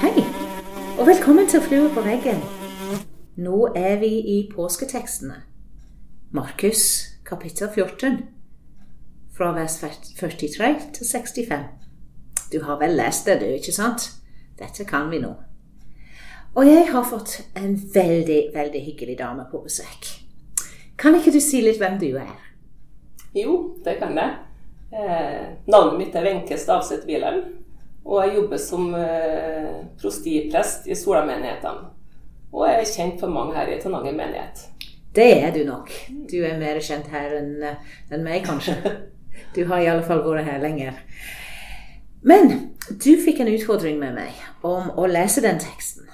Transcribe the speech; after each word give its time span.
Hei, 0.00 0.22
og 0.98 1.06
velkommen 1.06 1.48
til 1.48 1.60
Flue 1.60 1.88
på 1.94 2.00
veggen. 2.06 2.38
Nå 3.36 3.72
er 3.74 3.98
vi 3.98 4.06
i 4.06 4.36
påsketekstene. 4.54 5.34
Markus 6.30 6.82
kapittel 7.26 7.68
14, 7.74 8.20
fra 9.36 9.50
vers 9.58 9.80
43 10.20 10.76
til 10.94 11.06
65. 11.12 11.66
Du 12.52 12.62
har 12.62 12.78
vel 12.78 12.94
lest 12.94 13.26
det, 13.26 13.40
du, 13.40 13.46
ikke 13.46 13.74
sant? 13.74 14.06
Dette 14.58 14.86
kan 14.86 15.10
vi 15.10 15.18
nå. 15.18 15.34
Og 16.54 16.66
jeg 16.66 16.86
har 16.92 17.10
fått 17.10 17.40
en 17.56 17.74
veldig, 17.94 18.42
veldig 18.54 18.84
hyggelig 18.86 19.18
dame 19.18 19.50
på 19.50 19.64
besøk. 19.66 20.12
Kan 20.98 21.18
ikke 21.18 21.34
du 21.34 21.42
si 21.42 21.58
litt 21.60 21.82
hvem 21.82 21.98
du 21.98 22.12
er? 22.22 22.38
Jo, 23.34 23.74
det 23.84 23.98
kan 23.98 24.14
jeg. 24.14 24.45
Eh, 24.92 25.46
navnet 25.66 25.98
mitt 25.98 26.14
er 26.14 26.22
Wenche 26.22 26.58
Stavseth 26.58 27.06
Wilhelm, 27.06 27.42
og 28.04 28.22
jeg 28.22 28.36
jobber 28.36 28.60
som 28.62 28.94
eh, 28.94 29.82
prostiprest 30.00 30.86
i 30.86 30.94
Solamenigheten. 30.94 31.82
Og 32.52 32.68
jeg 32.68 32.80
er 32.80 32.92
kjent 32.92 33.20
for 33.20 33.34
mange 33.34 33.56
her 33.56 33.72
i 33.72 33.80
Tananger 33.82 34.14
menighet. 34.14 34.68
Det 35.16 35.30
er 35.42 35.50
du 35.50 35.64
nok. 35.66 35.90
Du 36.30 36.38
er 36.44 36.58
mer 36.60 36.78
kjent 36.84 37.08
her 37.10 37.34
enn 37.40 37.52
enn 37.64 38.24
meg, 38.24 38.44
kanskje. 38.46 38.76
Du 39.56 39.66
har 39.68 39.80
i 39.80 39.88
alle 39.88 40.04
fall 40.04 40.22
vært 40.24 40.46
her 40.48 40.60
lenger. 40.60 40.96
Men 42.24 42.50
du 42.88 43.10
fikk 43.20 43.40
en 43.40 43.50
utfordring 43.52 43.98
med 44.00 44.14
meg 44.16 44.40
om 44.64 44.88
å 44.96 45.04
lese 45.08 45.42
den 45.44 45.60
teksten 45.60 46.08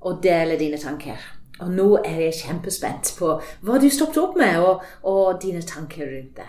og 0.00 0.22
dele 0.22 0.58
dine 0.58 0.78
tanker. 0.78 1.18
Og 1.60 1.70
nå 1.74 1.88
er 1.98 2.22
jeg 2.28 2.38
kjempespent 2.44 3.12
på 3.18 3.34
hva 3.66 3.78
du 3.82 3.88
stoppet 3.90 4.22
opp 4.22 4.38
med, 4.38 4.58
og, 4.62 4.86
og 5.02 5.42
dine 5.42 5.62
tanker 5.66 6.06
rundt 6.08 6.38
det. 6.38 6.48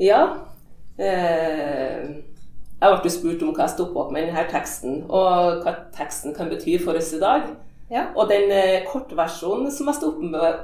Ja. 0.00 0.22
Eh, 0.98 2.08
jeg 2.82 2.98
ble 3.02 3.12
spurt 3.14 3.42
om 3.44 3.52
hva 3.54 3.66
jeg 3.66 3.76
stoppa 3.76 4.04
opp 4.04 4.14
med 4.14 4.26
denne 4.26 4.46
teksten, 4.50 5.02
og 5.06 5.62
hva 5.62 5.76
teksten 5.94 6.34
kan 6.36 6.50
bety 6.50 6.78
for 6.82 6.98
oss 6.98 7.12
i 7.14 7.20
dag. 7.22 7.52
Ja. 7.92 8.08
Og 8.16 8.30
den 8.30 8.50
eh, 8.50 8.84
kortversjonen 8.88 9.70
som 9.70 9.90
jeg 9.90 9.98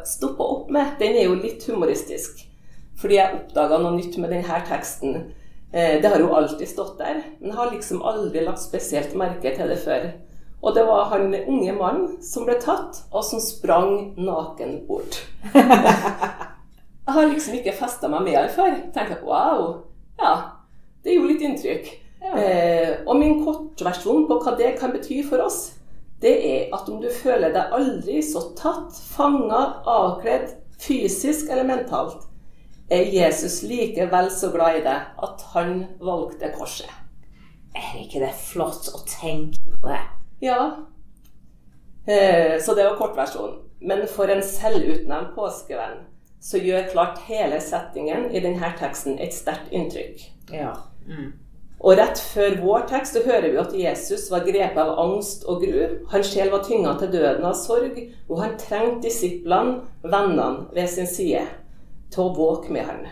stoppa 0.09 0.45
opp 0.45 0.71
med, 0.73 0.97
den 0.99 1.19
er 1.19 1.29
jo 1.29 1.37
litt 1.39 1.67
humoristisk. 1.69 2.47
Fordi 2.99 3.19
jeg 3.19 3.37
oppdaga 3.37 3.79
noe 3.83 3.95
nytt 3.95 4.17
med 4.19 4.33
denne 4.35 4.63
teksten. 4.67 5.21
Eh, 5.71 5.99
det 6.03 6.09
har 6.09 6.19
jo 6.25 6.33
alltid 6.35 6.71
stått 6.71 6.97
der, 6.99 7.21
men 7.39 7.53
jeg 7.53 7.59
har 7.61 7.71
liksom 7.75 8.03
aldri 8.03 8.43
lagt 8.47 8.65
spesielt 8.65 9.15
merke 9.19 9.53
til 9.55 9.71
det 9.71 9.79
før. 9.85 10.09
Og 10.59 10.75
det 10.75 10.83
var 10.89 11.13
han 11.13 11.31
unge 11.39 11.75
mannen 11.77 12.17
som 12.25 12.49
ble 12.49 12.57
tatt, 12.59 13.05
og 13.13 13.23
som 13.23 13.43
sprang 13.45 14.17
naken 14.19 14.81
bort. 14.89 15.21
Jeg 17.09 17.17
har 17.17 17.31
liksom 17.31 17.55
ikke 17.57 17.73
festa 17.73 18.09
meg 18.13 18.27
med 18.27 18.35
henne 18.37 18.53
før. 18.53 18.75
Tenkte 18.93 19.23
wow, 19.25 19.63
ja, 20.21 20.33
det 21.01 21.15
gjorde 21.15 21.31
litt 21.31 21.45
inntrykk. 21.47 21.87
Ja. 22.21 22.33
Eh, 22.37 22.91
og 23.07 23.17
min 23.17 23.39
kortversjon 23.47 24.27
på 24.29 24.37
hva 24.43 24.53
det 24.59 24.75
kan 24.77 24.93
bety 24.93 25.23
for 25.25 25.41
oss, 25.41 25.79
det 26.21 26.35
er 26.45 26.75
at 26.77 26.91
om 26.93 26.99
du 27.01 27.07
føler 27.15 27.55
deg 27.55 27.73
aldri 27.79 28.19
så 28.27 28.43
tatt, 28.59 28.93
fanga, 29.15 29.61
avkledd, 29.89 30.51
fysisk 30.83 31.49
eller 31.49 31.65
mentalt, 31.71 32.27
er 32.93 33.09
Jesus 33.09 33.63
likevel 33.65 34.29
så 34.35 34.53
glad 34.53 34.83
i 34.83 34.85
deg 34.85 35.25
at 35.25 35.47
han 35.55 35.73
valgte 36.05 36.53
korset. 36.59 36.93
Er 37.73 38.03
ikke 38.03 38.21
det 38.21 38.35
flott 38.37 38.91
å 38.93 39.01
tenke 39.09 39.81
på 39.81 39.89
det? 39.89 40.03
Ja. 40.45 40.61
Eh, 42.05 42.61
så 42.61 42.77
det 42.77 42.85
var 42.85 43.01
kortversjonen. 43.01 43.63
Men 43.81 44.05
for 44.11 44.29
en 44.29 44.45
selvutnevnt 44.45 45.33
påskevenn 45.39 46.03
så 46.41 46.61
gjør 46.63 46.89
klart 46.93 47.21
hele 47.27 47.61
settingen 47.61 48.31
i 48.31 48.41
denne 48.45 48.73
teksten 48.79 49.19
et 49.19 49.35
sterkt 49.35 49.73
inntrykk. 49.75 50.23
Ja. 50.55 50.75
Mm. 51.09 51.33
Og 51.79 51.95
rett 51.99 52.19
før 52.19 52.57
vår 52.59 52.87
tekst 52.91 53.15
så 53.15 53.23
hører 53.23 53.53
vi 53.53 53.61
at 53.61 53.75
Jesus 53.79 54.27
var 54.33 54.47
grepet 54.47 54.81
av 54.83 54.99
angst 54.99 55.45
og 55.47 55.63
gru. 55.63 55.83
Hans 56.11 56.33
sjel 56.33 56.51
var 56.51 56.65
tynga 56.67 56.97
til 56.99 57.13
døden 57.13 57.47
av 57.47 57.55
sorg, 57.59 58.01
og 58.27 58.41
han 58.43 58.57
trengte 58.59 59.07
disiplene, 59.07 59.85
vennene, 60.03 60.67
ved 60.75 60.91
sin 60.91 61.07
side 61.07 61.45
til 62.11 62.25
å 62.25 62.35
våke 62.35 62.75
med 62.75 62.89
ham. 62.89 63.05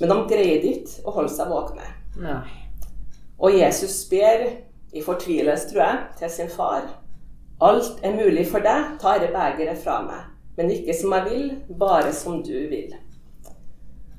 Men 0.00 0.10
de 0.10 0.18
greide 0.30 0.72
ikke 0.72 1.06
å 1.06 1.14
holde 1.18 1.34
seg 1.34 1.50
våkne. 1.52 1.92
Nei. 2.18 2.42
Og 3.38 3.54
Jesus 3.54 4.00
ber 4.10 4.48
i 4.94 5.04
fortvilelse, 5.04 5.70
tror 5.70 5.84
jeg, 5.84 6.00
til 6.18 6.34
sin 6.34 6.50
far. 6.50 6.88
Alt 7.62 8.02
er 8.06 8.18
mulig 8.18 8.48
for 8.50 8.62
deg, 8.62 8.96
ta 9.02 9.14
dette 9.18 9.34
begeret 9.34 9.78
fra 9.82 10.00
meg. 10.06 10.26
Men 10.58 10.72
ikke 10.74 10.96
som 10.98 11.14
jeg 11.14 11.28
vil, 11.30 11.44
bare 11.78 12.12
som 12.12 12.42
du 12.42 12.54
vil. 12.70 12.96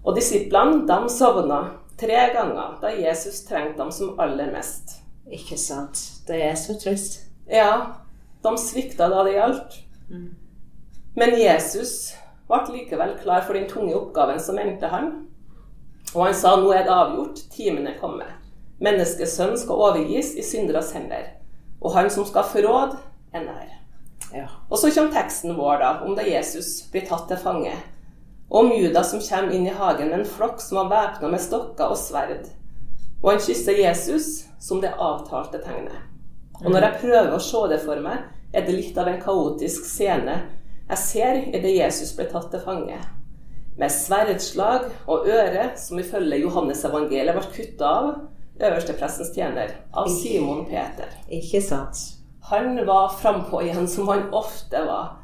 Og 0.08 0.16
disiplene, 0.16 0.86
de 0.88 1.12
sovna 1.12 1.60
tre 2.00 2.20
ganger 2.34 2.78
da 2.82 2.94
Jesus 2.96 3.44
trengte 3.48 3.82
dem 3.82 3.92
som 3.92 4.16
aller 4.24 4.52
mest. 4.54 5.02
Ikke 5.28 5.58
sant. 5.60 6.00
Det 6.28 6.40
er 6.44 6.56
så 6.56 6.78
trist. 6.80 7.20
Ja, 7.52 8.00
de 8.44 8.54
svikta 8.58 9.10
da 9.12 9.26
det 9.28 9.36
gjaldt. 9.36 9.80
Mm. 10.10 10.30
Men 11.20 11.36
Jesus 11.36 12.14
ble 12.50 12.62
likevel 12.72 13.18
klar 13.20 13.44
for 13.46 13.58
den 13.58 13.68
tunge 13.70 13.98
oppgaven 13.98 14.40
som 14.42 14.58
endte 14.62 14.90
han. 14.90 15.12
Og 16.16 16.24
han 16.26 16.38
sa 16.38 16.56
nå 16.58 16.72
er 16.74 16.88
det 16.88 16.96
avgjort, 16.96 17.44
timen 17.54 17.90
er 17.90 18.00
kommet. 18.00 18.32
Menneskesønnen 18.80 19.60
skal 19.60 19.84
overgis 19.90 20.32
i 20.40 20.46
synderes 20.46 20.94
hender. 20.96 21.36
Og 21.84 21.94
han 21.94 22.10
som 22.10 22.26
skal 22.26 22.48
få 22.48 22.64
råd, 22.64 22.96
er 23.36 23.44
nær. 23.44 23.76
Ja. 24.34 24.48
Og 24.70 24.78
så 24.80 24.92
kommer 24.94 25.14
teksten 25.14 25.56
vår 25.58 25.82
da, 25.82 25.94
om 26.06 26.16
da 26.18 26.26
Jesus 26.28 26.76
blir 26.92 27.08
tatt 27.10 27.28
til 27.32 27.40
fange. 27.42 27.74
Og 28.50 28.66
om 28.66 28.72
Judas 28.74 29.12
som 29.14 29.22
kommer 29.24 29.54
inn 29.54 29.68
i 29.70 29.76
hagen 29.78 30.10
med 30.10 30.22
en 30.22 30.30
flokk 30.30 30.62
som 30.62 30.82
var 30.82 30.92
væpna 30.94 31.32
med 31.34 31.42
stokker 31.44 31.94
og 31.94 32.00
sverd. 32.02 32.50
Og 33.22 33.34
han 33.34 33.42
kysser 33.44 33.78
Jesus 33.78 34.30
som 34.62 34.82
det 34.82 34.96
avtalte 34.98 35.62
tegnet. 35.64 35.98
Og 36.60 36.72
når 36.72 36.86
jeg 36.86 37.02
prøver 37.04 37.34
å 37.36 37.44
se 37.44 37.62
det 37.72 37.82
for 37.84 38.02
meg, 38.04 38.26
er 38.54 38.66
det 38.66 38.76
litt 38.76 38.98
av 38.98 39.08
en 39.08 39.22
kaotisk 39.22 39.86
scene 39.88 40.40
jeg 40.90 40.98
ser 40.98 41.36
idet 41.38 41.62
det 41.62 41.76
Jesus 41.76 42.16
ble 42.18 42.26
tatt 42.32 42.50
til 42.50 42.64
fange. 42.66 42.98
Med 43.78 43.94
sverdslag 43.94 44.88
og 45.06 45.28
øre 45.30 45.70
som 45.78 46.02
ifølge 46.02 46.42
Johannes 46.42 46.82
evangeliet 46.88 47.38
ble 47.38 47.46
kutta 47.54 47.92
av 48.00 48.08
øversteprestens 48.60 49.30
tjener, 49.36 49.76
av 49.94 50.10
Simon 50.12 50.66
Peter. 50.68 51.14
Ikke 51.30 51.62
sant. 51.64 52.19
Han 52.50 52.86
var 52.86 53.14
frampå 53.22 53.62
igjen, 53.62 53.88
som 53.88 54.08
han 54.08 54.34
ofte 54.34 54.82
var. 54.86 55.16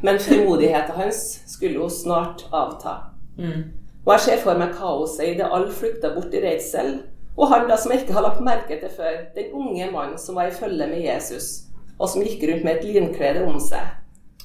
Men 0.00 0.18
frimodigheten 0.18 0.96
hans 0.96 1.42
skulle 1.46 1.80
jo 1.80 1.88
snart 1.90 2.44
avta. 2.52 2.96
Mm. 3.38 3.72
Og 4.04 4.12
jeg 4.12 4.24
ser 4.26 4.42
for 4.44 4.60
meg 4.60 4.74
kaoset 4.76 5.24
i 5.24 5.36
det 5.38 5.48
all 5.48 5.70
flykta 5.72 6.12
bort 6.14 6.34
i 6.36 6.42
redsel. 6.44 6.98
Og 7.34 7.48
han 7.50 7.64
da 7.68 7.78
som 7.80 7.94
jeg 7.94 8.04
ikke 8.04 8.16
har 8.18 8.26
lagt 8.26 8.44
merke 8.44 8.76
til 8.78 8.92
før, 8.92 9.22
den 9.34 9.54
unge 9.56 9.88
mannen 9.90 10.20
som 10.20 10.36
var 10.36 10.50
i 10.50 10.54
følge 10.54 10.86
med 10.86 11.00
Jesus, 11.02 11.64
og 11.98 12.10
som 12.12 12.22
gikk 12.22 12.44
rundt 12.50 12.66
med 12.66 12.76
et 12.76 12.84
linklede 12.92 13.46
om 13.48 13.56
seg, 13.62 13.96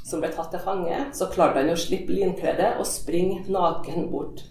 som 0.07 0.23
ble 0.23 0.31
tatt 0.33 0.49
til 0.53 0.63
fange, 0.63 1.03
så 1.13 1.27
klarte 1.33 1.61
han 1.61 1.73
å 1.73 1.77
slippe 1.77 2.16
linkledet 2.16 2.77
og 2.79 2.87
springe 2.87 3.43
naken 3.51 4.07
bort. 4.13 4.41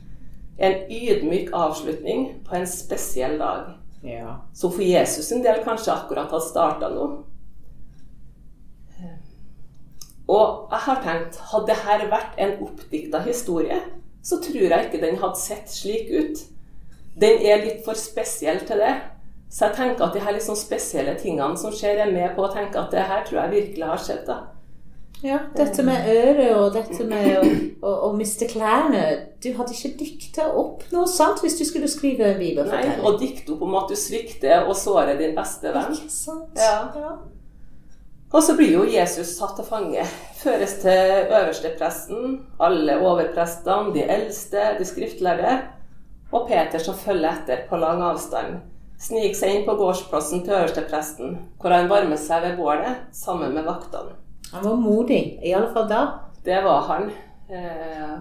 En 0.58 0.84
ydmyk 0.90 1.50
avslutning 1.54 2.28
på 2.46 2.58
en 2.58 2.68
spesiell 2.68 3.38
dag. 3.40 3.72
Ja. 4.04 4.36
Som 4.54 4.74
for 4.74 4.84
Jesus 4.86 5.32
en 5.32 5.42
del 5.42 5.64
kanskje 5.64 5.94
akkurat 5.94 6.30
har 6.34 6.42
starta 6.44 6.92
nå. 6.92 7.08
Og 10.28 10.68
jeg 10.70 10.84
har 10.84 11.00
tenkt, 11.04 11.38
hadde 11.52 11.72
dette 11.72 12.10
vært 12.10 12.40
en 12.44 12.58
oppdikta 12.66 13.22
historie, 13.24 13.78
så 14.24 14.36
tror 14.44 14.74
jeg 14.74 14.86
ikke 14.86 15.00
den 15.06 15.16
hadde 15.22 15.40
sett 15.40 15.70
slik 15.72 16.10
ut. 16.12 16.42
Den 17.18 17.40
er 17.40 17.64
litt 17.64 17.80
for 17.86 17.96
spesiell 17.98 18.60
til 18.68 18.82
det. 18.84 18.94
Så 19.50 19.64
jeg 19.64 19.76
tenker 19.78 20.04
at 20.04 20.14
de 20.14 20.20
her 20.20 20.36
liksom 20.36 20.56
spesielle 20.60 21.16
tingene 21.18 21.56
som 21.56 21.72
skjer, 21.72 22.02
er 22.04 22.12
med 22.12 22.36
på 22.36 22.44
å 22.44 22.52
tenke 22.52 22.76
at 22.80 22.92
det 22.92 23.06
her 23.08 23.24
tror 23.24 23.40
jeg 23.40 23.54
virkelig 23.54 23.86
har 23.88 24.02
skjedd. 24.04 24.26
da. 24.26 24.36
ja. 25.24 25.38
Dette 25.56 25.82
med 25.82 26.10
øret 26.12 26.52
og 26.58 26.76
dette 26.76 27.06
med 27.08 27.30
å, 27.38 27.46
å, 27.80 27.94
å 28.10 28.12
miste 28.18 28.46
klærne 28.50 29.00
Du 29.42 29.48
hadde 29.56 29.72
ikke 29.72 29.96
dikta 30.04 30.50
opp 30.52 30.84
noe 30.92 31.08
sant 31.08 31.40
hvis 31.42 31.56
du 31.58 31.64
skulle 31.64 31.88
skrive 31.88 32.34
en 32.34 32.38
Nei. 32.68 32.84
Og 33.00 33.16
dikte 33.22 33.56
opp 33.56 33.64
om 33.64 33.80
at 33.80 33.88
du 33.88 33.96
svikter 33.96 34.68
og 34.68 34.76
sårer 34.76 35.16
din 35.18 35.34
beste 35.38 35.72
venn. 35.72 35.96
Ikke 35.96 36.12
sant? 36.12 36.52
Ja. 36.60 36.84
ja. 37.00 37.16
Og 38.28 38.42
så 38.44 38.54
blir 38.58 38.74
jo 38.74 38.84
Jesus 38.84 39.30
satt 39.38 39.56
til 39.56 39.64
fange. 39.64 40.04
Føres 40.36 40.74
til 40.82 41.28
øverstepresten, 41.32 42.40
alle 42.60 42.98
overprestene, 43.00 43.94
de 43.94 44.04
eldste, 44.04 44.74
de 44.78 44.84
skriftlærde. 44.84 45.54
Og 46.32 46.48
Peter 46.48 46.82
som 46.82 46.96
følger 46.98 47.30
etter 47.30 47.64
på 47.70 47.78
lang 47.80 48.02
avstand. 48.04 48.58
Sniker 49.00 49.36
seg 49.38 49.54
inn 49.54 49.64
på 49.64 49.76
gårdsplassen 49.78 50.42
til 50.44 50.58
øverstepresten, 50.58 51.36
hvor 51.60 51.72
han 51.72 51.88
varmer 51.88 52.18
seg 52.20 52.42
ved 52.44 52.58
bålet 52.58 53.06
sammen 53.16 53.54
med 53.54 53.64
vaktene. 53.64 54.18
Han 54.52 54.64
var 54.64 54.80
modig, 54.82 55.22
i 55.44 55.54
alle 55.54 55.70
fall 55.72 55.88
da. 55.88 56.02
Det 56.44 56.58
var 56.64 56.84
han. 56.88 57.08
Eh, 57.48 58.18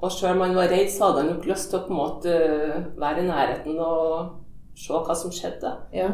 og 0.00 0.12
sjøl 0.12 0.34
om 0.34 0.44
han 0.44 0.56
var 0.56 0.68
redd, 0.72 0.90
så 0.92 1.08
hadde 1.08 1.24
han 1.24 1.32
nok 1.34 1.48
lyst 1.48 1.70
til 1.70 1.80
å 1.80 1.86
på 1.86 1.94
en 1.94 2.00
måte 2.00 2.34
eh, 2.34 2.76
være 3.00 3.24
i 3.24 3.28
nærheten 3.28 3.80
og 3.80 4.76
se 4.76 5.00
hva 5.06 5.16
som 5.16 5.32
skjedde. 5.32 5.72
Ja. 5.96 6.10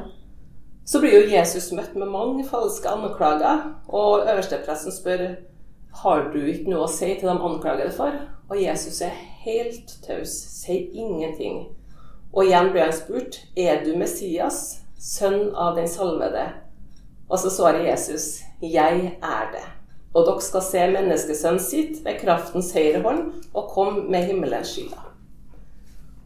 Så 0.86 1.00
blir 1.02 1.16
jo 1.16 1.30
Jesus 1.32 1.72
møtt 1.74 1.96
med 1.98 2.06
mange 2.12 2.44
falske 2.46 2.86
anklager, 2.86 3.64
og 3.88 4.28
øverstepresten 4.30 4.94
spør 4.94 5.24
har 6.02 6.28
du 6.30 6.38
ikke 6.46 6.70
noe 6.70 6.84
å 6.86 6.90
si 6.92 7.08
til 7.18 7.26
de 7.26 7.34
anklagede 7.34 7.90
for. 7.96 8.14
Og 8.46 8.60
Jesus 8.62 9.00
er 9.02 9.16
helt 9.42 9.96
taus, 10.04 10.30
sier 10.60 10.86
ingenting. 10.94 11.64
Og 12.30 12.44
igjen 12.44 12.70
blir 12.70 12.84
han 12.84 12.94
spurt, 12.94 13.40
er 13.58 13.80
du 13.82 13.96
Messias, 13.98 14.84
sønn 14.94 15.48
av 15.58 15.74
den 15.74 15.88
salvede? 15.90 16.44
Og 17.26 17.40
så 17.42 17.50
svarer 17.50 17.88
Jesus, 17.88 18.44
jeg 18.62 19.16
er 19.16 19.48
det. 19.54 19.64
Og 20.14 20.28
dere 20.28 20.44
skal 20.44 20.62
se 20.64 20.84
menneskesønnen 20.92 21.64
sitt 21.64 21.98
ved 22.04 22.20
kraftens 22.20 22.70
høyre 22.76 23.02
hånd 23.02 23.24
og 23.56 23.72
komme 23.72 24.04
med 24.12 24.28
himmelens 24.30 24.76
skyer. 24.76 25.02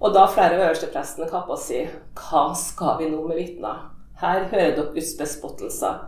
Og 0.00 0.12
da 0.12 0.26
flere 0.28 0.60
øversteprestene 0.60 1.30
kappa 1.32 1.56
si, 1.60 1.86
hva 2.20 2.44
skal 2.56 3.00
vi 3.00 3.08
nå 3.08 3.24
med 3.24 3.40
vitner? 3.40 3.88
Her 4.20 4.44
hører 4.50 4.74
dere 4.76 4.92
Guds 4.94 5.14
bespottelser. 5.18 6.02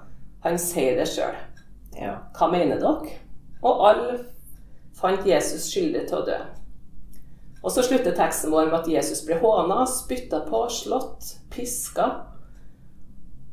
Han 0.45 0.59
sier 0.61 0.99
det 0.99 1.09
sjøl. 1.09 1.37
Ja. 1.97 2.19
Hva 2.37 2.51
mener 2.53 2.81
dere? 2.83 3.17
Og 3.63 3.87
alle 3.89 4.19
fant 4.99 5.25
Jesus 5.27 5.71
skyldig 5.71 6.05
til 6.09 6.19
å 6.21 6.27
dø. 6.27 6.41
Og 7.63 7.71
så 7.71 7.85
slutter 7.87 8.15
teksten 8.17 8.51
vår 8.53 8.69
med 8.69 8.81
at 8.81 8.91
Jesus 8.91 9.23
ble 9.25 9.39
håna, 9.41 9.85
spytta 9.87 10.43
på, 10.49 10.65
slått, 10.69 11.37
piska. 11.55 12.09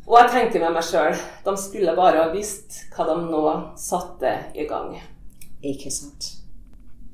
Og 0.10 0.16
jeg 0.18 0.32
tenker 0.34 0.64
med 0.66 0.74
meg 0.80 0.88
sjøl, 0.88 1.14
de 1.46 1.54
skulle 1.62 1.94
bare 1.96 2.24
ha 2.24 2.32
visst 2.34 2.82
hva 2.96 3.06
de 3.12 3.18
nå 3.30 3.44
satte 3.78 4.34
i 4.58 4.66
gang. 4.68 4.96
Ikke 5.62 5.92
sant. 5.94 6.34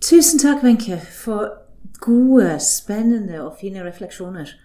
Tusen 0.06 0.40
takk, 0.40 0.64
Wenche, 0.64 1.02
for 1.04 1.52
gode, 2.00 2.56
spennende 2.64 3.42
og 3.44 3.58
fine 3.60 3.84
refleksjoner. 3.84 4.56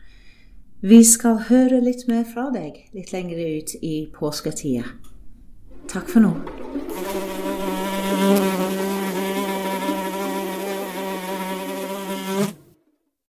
Vi 0.80 1.02
skal 1.04 1.42
høre 1.50 1.82
litt 1.84 2.06
mer 2.08 2.22
fra 2.24 2.46
deg 2.54 2.78
litt 2.96 3.10
lenger 3.12 3.36
ut 3.36 3.74
i 3.84 4.08
påsketida. 4.14 4.86
Takk 5.92 6.08
for 6.08 6.24
nå. 6.24 7.29